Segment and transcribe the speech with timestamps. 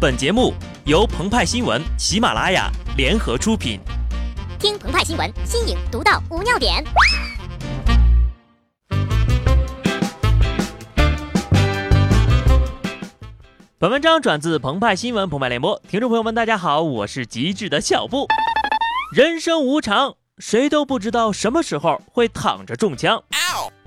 [0.00, 0.54] 本节目
[0.86, 3.78] 由澎湃新闻、喜马拉雅联合出品。
[4.58, 6.82] 听澎湃新闻，新颖独到，无尿点。
[13.78, 18.26] 本文章转自澎湃新闻澎湃联播，听众朋友们，大家好，我是极致的小布。
[19.14, 23.22] 人生无常，谁都不知道什么时候会躺着中枪。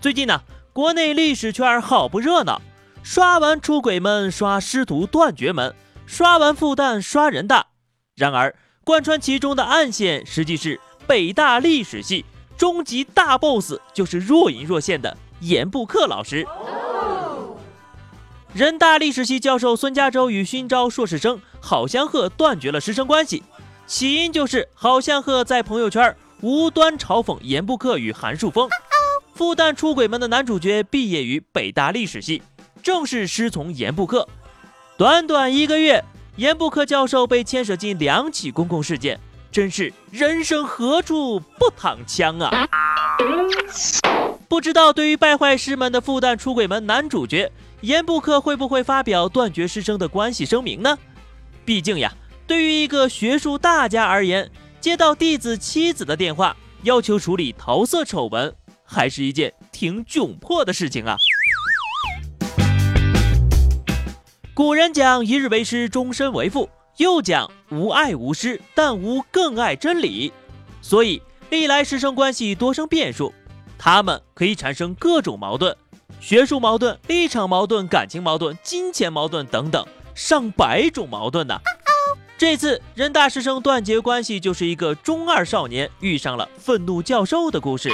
[0.00, 0.40] 最近呢，
[0.72, 2.62] 国内历史圈好不热闹，
[3.02, 5.74] 刷完出轨门，刷师徒断绝门，
[6.08, 7.66] 刷完复旦，刷人大。
[8.16, 12.24] 然而，贯穿其中的暗线，实际是北大历史系
[12.56, 16.46] 终极大 boss，就是若隐若现的严布克老师。
[18.54, 23.42] 人大历史系教授孙家洲与勋招硕士生郝香鹤断绝了师生关系，
[23.86, 28.66] 起因就是郝香鹤在朋友圈无端嘲讽严布克与韩树峰。
[29.34, 32.42] 复旦出轨门的男主角毕业于北大历史系，
[32.82, 34.26] 正是师从严布克。
[34.98, 39.16] 短短一个月，严布克教授被牵涉进两起公共事件，
[39.52, 42.66] 真是人生何处不躺枪啊！
[44.48, 47.48] 不知道对于败坏师门的复旦出轨门男主角。
[47.82, 50.98] 严布克会不会发表断绝师生的关系声明呢？
[51.64, 52.12] 毕竟呀，
[52.44, 61.16] 对于一个学术大家而言，接到弟子妻子的电话，要求处理桃色丑闻，还是一件挺窘迫的事情啊。
[64.58, 70.32] 古人讲“一日为师，终身为父”，又讲“无爱无师，但无更爱真理”，
[70.82, 73.32] 所以历来师生关系多生变数，
[73.78, 75.76] 他们可以产生各种矛盾。
[76.18, 81.56] 学术矛盾、立场矛盾、感情矛盾、金钱矛盾等等，上百种矛盾呢。
[82.36, 87.92] 这次人大师生断绝关系，就是一个中二少年遇上了愤怒教授的故事。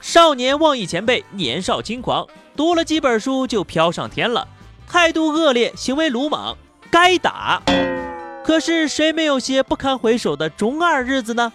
[0.00, 4.48] 少年妄议前辈，年少轻狂，读了几本书就飘上天了，
[4.88, 6.56] 态度恶劣，行为鲁莽，
[6.90, 7.62] 该打。
[8.44, 11.52] 可是谁没有些不堪回首的中二日子呢？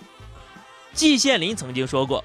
[0.94, 2.24] 季羡林曾经说过：“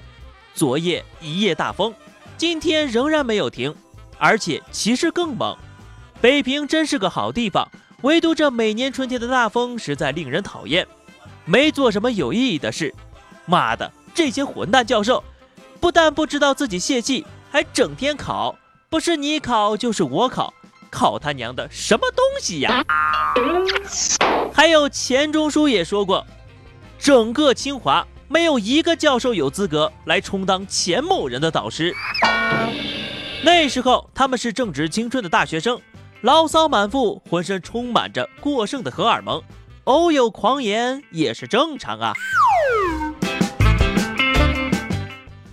[0.53, 1.93] 昨夜一夜大风。”
[2.37, 3.73] 今天仍然没有停，
[4.17, 5.55] 而且气势更猛。
[6.19, 7.69] 北平真是个好地方，
[8.01, 10.85] 唯独这每年春天的大风实在令人讨厌。
[11.45, 12.93] 没做什么有意义的事，
[13.45, 15.23] 妈的，这些混蛋教授
[15.79, 18.57] 不但不知道自己泄气，还整天考，
[18.89, 20.53] 不是你考就是我考，
[20.95, 22.81] 考他娘的什么东西呀！
[24.53, 26.25] 还有钱钟书也说过，
[26.97, 28.07] 整个清华。
[28.27, 31.93] 没有一个教授有资格来充当钱某人的导师。
[33.43, 35.79] 那时候他们是正值青春的大学生，
[36.21, 39.43] 牢骚满腹，浑身充满着过剩的荷尔蒙，
[39.83, 42.13] 偶有狂言也是正常啊。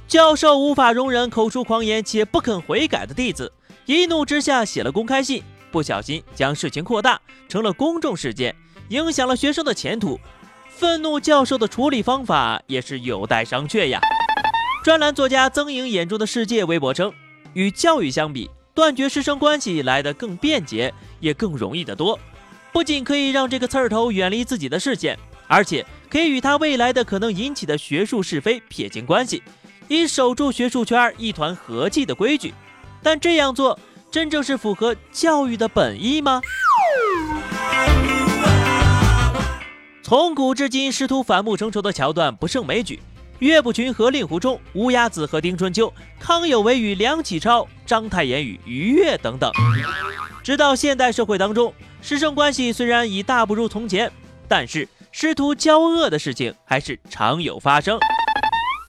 [0.08, 3.52] 教授无法容忍口出狂言且不肯悔改的弟子，
[3.86, 8.54] 一怒之下写了公开信，不小心将事情扩大成了公众事件，
[8.90, 10.18] 影响了学生的前途。
[10.68, 14.00] 愤怒教授的处理方法也是有待商榷呀。
[14.84, 17.12] 专栏作家曾颖眼中的世界微博称，
[17.54, 22.18] 与教育相比，断绝师生关系来得更便捷，也更容易得多。
[22.72, 29.42] 不仅可以让这个刺儿头远离自己的视线，而且可以与他未来的可能引起的学术是非撇清关系，
[29.88, 32.54] 以守住学术圈一团和气的规矩。
[33.02, 33.78] 但这样做
[34.10, 36.40] 真正是符合教育的本意吗？
[40.02, 43.00] 从古至今，师徒反目成仇的桥段不胜枚举。
[43.38, 49.50] 岳不群和令狐冲，乌鸦子和丁春秋，康有为与梁启超，章太炎与于越等等。
[50.44, 54.12] 直到现代社会当中，师生关系虽然已大不如从前，
[54.46, 57.98] 但是师徒交恶的事情还是常有发生。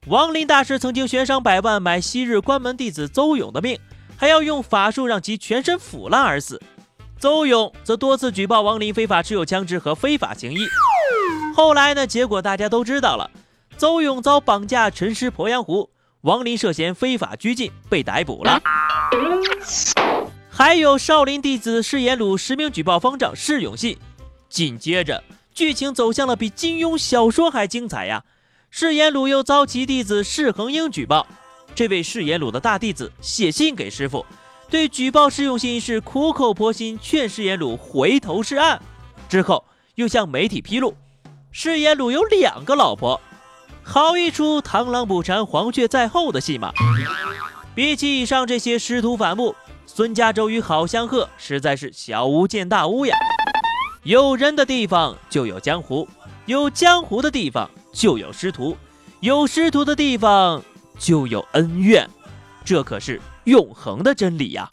[0.08, 3.80] 王林大师曾经悬赏百万买昔日关门弟子邹勇的命，
[4.24, 6.62] 还要用法术让其全身腐烂而死。
[7.20, 10.60] 邹勇则多次举报王林非法持有枪支和非法行医。
[11.54, 12.08] 后来呢？
[12.08, 13.30] 结果大家都知道了，
[13.76, 15.90] 邹勇遭绑架沉尸鄱阳湖，
[16.22, 18.62] 王林涉嫌非法拘禁被逮捕了。
[20.50, 23.98] 还有少林弟子释延鲁实名举报方丈释永信，
[24.48, 25.22] 紧接着
[25.54, 28.24] 剧情走向了比金庸小说还精彩呀！
[28.70, 31.28] 释延鲁又遭其弟子释恒英举报，
[31.76, 34.26] 这位释延鲁的大弟子写信给师傅，
[34.70, 38.80] 对举报释永信是苦口婆心劝释延鲁回头是岸，
[39.28, 39.64] 之后
[39.96, 40.96] 又向媒体披露。
[41.52, 43.20] 释延鲁有两个老婆，
[43.84, 46.72] 好一出螳螂捕蝉，黄雀在后的戏码。
[47.76, 49.56] 比起以上这些师徒反目，
[49.88, 53.16] 孙家洲与郝香鹤实在是小巫见大巫呀。
[54.04, 56.08] 有人的地方就有江湖，
[56.46, 58.78] 有江湖的地方就有师徒，
[59.22, 60.62] 有师徒的地方
[61.04, 62.10] 就有恩怨，
[62.64, 64.70] 这可是永恒的真理呀。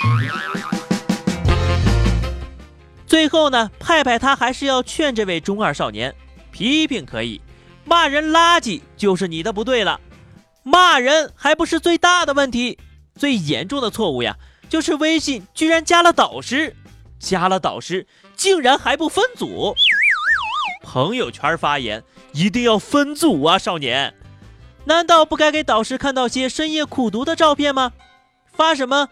[3.05, 6.15] 最后呢，派派他还是要劝这位中二少年：
[6.53, 7.41] 批评可以，
[7.85, 10.01] 骂人垃圾就是你的不对了。
[10.63, 12.79] 骂人还不是最大的问题，
[13.17, 14.37] 最严重的错误呀，
[14.69, 16.77] 就是微信居然加了导师，
[17.19, 18.07] 加了导师
[18.37, 19.75] 竟然还不分组。
[20.85, 24.15] 朋友圈发言一定要分组啊，少年！
[24.85, 27.93] 难道不该给导师看到些深夜苦读的照片吗？
[28.53, 29.09] 发什么？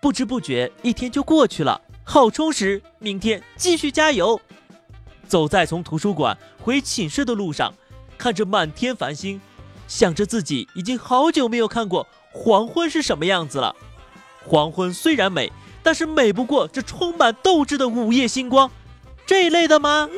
[0.00, 4.40] 不知不觉一天就过去了，好充实，明天继续加油。
[5.26, 7.74] 走在从图书馆回寝室的路上，
[8.16, 9.40] 看着满天繁星。
[9.88, 13.74] 想着自己已经好久没有看过黄昏是什么样子了。
[14.44, 15.50] 黄昏虽然美，
[15.82, 18.70] 但是美不过这充满斗志的午夜星光，
[19.26, 20.08] 这一类的吗？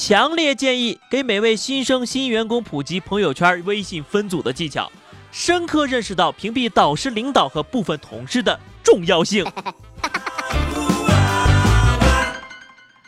[0.00, 4.88] 强烈建议给每位新生新员工普及朋友圈微信分组的技巧，
[5.32, 9.44] 深刻认识到屏蔽导师、领导和部分同事的重要性。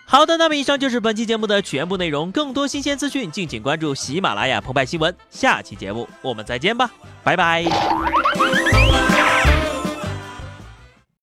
[0.04, 2.28] 好的，那么以上就是本期节目的全部内容。
[2.32, 5.16] 更多新鲜资讯，敬请关注喜马拉雅澎湃新闻。
[5.30, 6.90] 下期节目我们再见吧，
[7.22, 7.64] 拜拜。